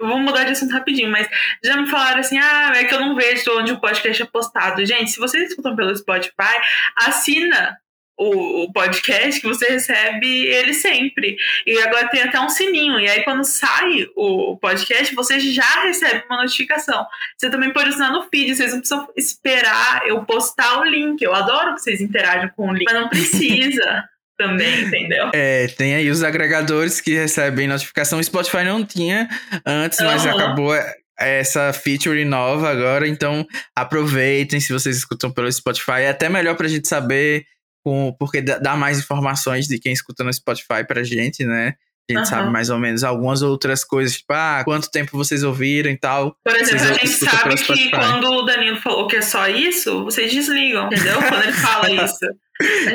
[0.00, 1.28] vou mudar de assunto rapidinho, mas
[1.62, 4.84] já me falaram assim: ah, é que eu não vejo onde o podcast é postado.
[4.84, 6.56] Gente, se vocês escutam pelo Spotify,
[6.96, 7.76] assina
[8.16, 11.36] o, o, podcast que você recebe ele sempre.
[11.66, 13.00] E agora tem até um sininho.
[13.00, 17.04] E aí, quando sai o podcast, você já recebe uma notificação.
[17.36, 21.20] Você também pode assinar no feed, vocês não precisam esperar eu postar o link.
[21.22, 24.04] Eu adoro que vocês interajam com o link, mas não precisa.
[24.36, 25.30] também, entendeu?
[25.32, 28.18] É, tem aí os agregadores que recebem notificação.
[28.18, 29.28] O Spotify não tinha
[29.64, 30.06] antes, uhum.
[30.06, 30.74] mas acabou
[31.18, 36.02] essa feature nova agora, então aproveitem se vocês escutam pelo Spotify.
[36.02, 37.46] É até melhor pra gente saber,
[37.84, 41.74] com, porque dá mais informações de quem escuta no Spotify pra gente, né?
[42.08, 42.26] A gente uhum.
[42.26, 46.36] sabe mais ou menos algumas outras coisas, tipo, ah, quanto tempo vocês ouviram e tal.
[46.44, 50.32] Por exemplo, a gente sabe que quando o Danilo falou que é só isso, vocês
[50.32, 51.16] desligam, entendeu?
[51.16, 52.26] Quando ele fala isso.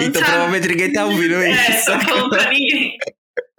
[0.01, 0.25] Então sabe...
[0.25, 1.71] provavelmente ninguém tá ouvindo é, isso.
[1.71, 2.97] É, só falando pra ninguém.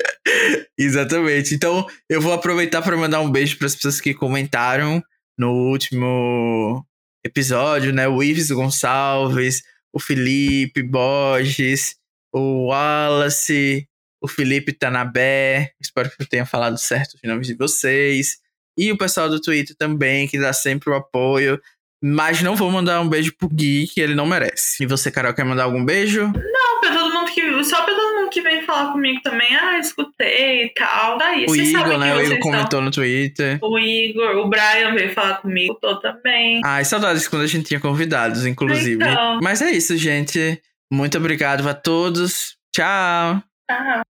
[0.79, 1.55] Exatamente.
[1.55, 5.03] Então, eu vou aproveitar para mandar um beijo para as pessoas que comentaram
[5.37, 6.85] no último
[7.25, 8.07] episódio, né?
[8.07, 9.63] O Ives Gonçalves,
[9.93, 11.97] o Felipe Borges,
[12.33, 13.89] o Wallace,
[14.21, 15.73] o Felipe Tanabé.
[15.81, 18.39] Espero que eu tenha falado certo os nomes de vocês.
[18.77, 21.61] E o pessoal do Twitter também, que dá sempre o apoio.
[22.03, 24.83] Mas não vou mandar um beijo pro Gui, que ele não merece.
[24.83, 26.23] E você, Carol, quer mandar algum beijo?
[26.23, 27.50] Não, pra todo mundo que.
[27.65, 29.55] Só todo mundo que vem falar comigo também.
[29.57, 31.19] Ah, escutei e tal.
[31.19, 32.15] Daí, o Igor, né?
[32.15, 33.59] O Igor comentou no Twitter.
[33.63, 36.61] O Igor, o Brian veio falar comigo, tô também.
[36.65, 39.03] Ai, saudades quando a gente tinha convidados, inclusive.
[39.03, 39.39] Então.
[39.43, 40.61] Mas é isso, gente.
[40.93, 42.57] Muito obrigado a todos.
[42.73, 43.43] Tchau.
[43.71, 44.03] Tchau.